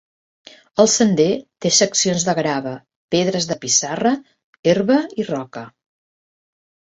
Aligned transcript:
El 0.83 0.87
sender 0.93 1.27
té 1.65 1.71
seccions 1.79 2.25
de 2.29 2.35
grava, 2.39 2.71
pedres 3.17 3.47
de 3.51 3.59
pissarra, 3.67 4.15
herba 4.73 4.97
i 5.21 5.27
Roca. 5.29 5.65